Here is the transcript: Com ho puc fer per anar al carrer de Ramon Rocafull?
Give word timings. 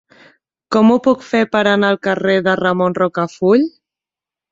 Com 0.75 0.93
ho 0.93 0.95
puc 1.07 1.19
fer 1.27 1.41
per 1.55 1.61
anar 1.71 1.91
al 1.93 1.99
carrer 2.07 2.37
de 2.47 2.55
Ramon 2.61 2.97
Rocafull? 3.01 3.67